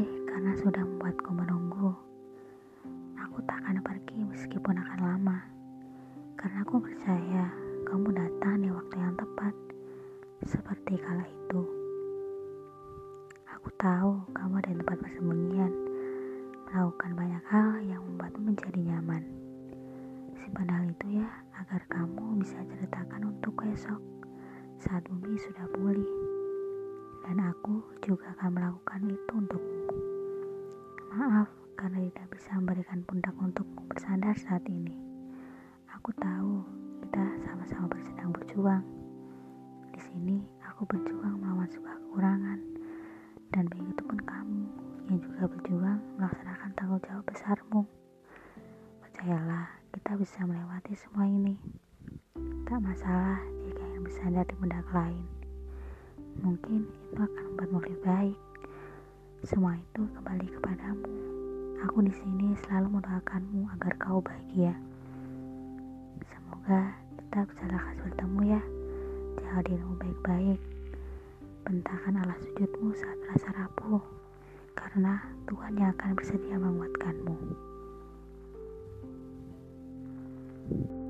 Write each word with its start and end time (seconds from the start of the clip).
karena 0.00 0.56
sudah 0.56 0.80
membuatku 0.88 1.36
menunggu. 1.36 1.92
Aku 3.28 3.44
tak 3.44 3.60
akan 3.60 3.84
pergi 3.84 4.24
meskipun 4.24 4.80
akan 4.80 5.00
lama, 5.04 5.44
karena 6.40 6.64
aku 6.64 6.80
percaya 6.80 7.52
kamu 7.84 8.08
datang 8.16 8.64
di 8.64 8.72
waktu 8.72 8.96
yang 8.96 9.12
tepat, 9.20 9.52
seperti 10.48 10.96
kala 10.96 11.28
itu. 11.28 11.60
Aku 13.52 13.68
tahu 13.76 14.24
kamu 14.32 14.64
ada 14.64 14.72
di 14.72 14.80
tempat 14.80 14.96
persembunyian, 15.04 15.72
melakukan 16.72 17.12
banyak 17.12 17.44
hal 17.52 17.68
yang 17.84 18.00
membuatmu 18.00 18.48
menjadi 18.48 18.80
nyaman. 18.80 19.28
Simpan 20.40 20.88
itu 20.88 21.20
ya, 21.20 21.28
agar 21.60 21.84
kamu 21.92 22.40
bisa 22.40 22.56
ceritakan 22.64 23.28
untuk 23.36 23.60
esok 23.68 24.00
saat 24.80 25.04
bumi 25.04 25.36
sudah 25.36 25.68
pulih. 25.76 26.08
Dan 27.28 27.44
aku 27.44 27.84
juga 28.02 28.32
akan 28.40 28.50
melakukan 28.56 29.00
itu 29.06 29.30
untukmu. 29.36 29.71
Pundak 33.02 33.34
untukmu 33.34 33.82
bersandar 33.90 34.34
saat 34.38 34.62
ini. 34.70 34.94
Aku 35.98 36.14
tahu 36.18 36.62
kita 37.02 37.24
sama-sama 37.44 37.90
bersedang 37.90 38.30
berjuang. 38.30 38.84
Di 39.90 40.00
sini 40.00 40.38
aku 40.62 40.86
berjuang 40.86 41.42
melawan 41.42 41.66
sebuah 41.66 41.98
kekurangan 41.98 42.58
dan 43.52 43.64
begitu 43.68 44.02
pun 44.06 44.18
kamu 44.22 44.62
yang 45.10 45.18
juga 45.18 45.42
berjuang 45.50 46.00
melaksanakan 46.16 46.70
tanggung 46.78 47.02
jawab 47.04 47.24
besarmu. 47.26 47.82
Percayalah, 49.02 49.66
kita 49.92 50.12
bisa 50.16 50.40
melewati 50.46 50.94
semua 50.96 51.26
ini. 51.26 51.58
Tak 52.64 52.80
masalah 52.80 53.42
jika 53.66 53.84
yang 53.92 54.02
bersandar 54.06 54.44
di 54.46 54.54
pundak 54.56 54.86
lain. 54.94 55.26
Mungkin 56.40 56.88
itu 57.12 57.20
akan 57.20 57.44
membuatmu 57.52 57.78
lebih 57.84 57.98
baik. 58.06 58.38
Semua 59.44 59.76
itu 59.76 60.06
kembali 60.16 60.46
kepadamu. 60.54 61.31
Aku 61.92 62.08
di 62.08 62.14
sini 62.24 62.56
selalu 62.64 62.96
mendoakanmu 62.96 63.68
agar 63.76 63.92
kau 64.00 64.24
bahagia. 64.24 64.72
Semoga 66.24 66.96
kita 67.20 67.44
bisa 67.44 67.68
lekas 67.68 67.96
bertemu 68.00 68.40
ya. 68.48 68.62
Jaga 69.36 69.60
dirimu 69.68 70.00
baik-baik. 70.00 70.56
Bentakan 71.68 72.16
alas 72.24 72.40
sujudmu 72.48 72.96
saat 72.96 73.18
rasa 73.28 73.52
rapuh, 73.60 74.00
karena 74.72 75.20
Tuhan 75.44 75.76
yang 75.76 75.92
akan 75.92 76.16
bersedia 76.16 76.56
menguatkanmu. 76.56 77.36
thank 80.72 80.88
you 80.88 81.01